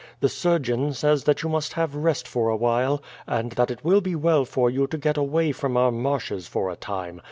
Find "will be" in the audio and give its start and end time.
3.85-4.15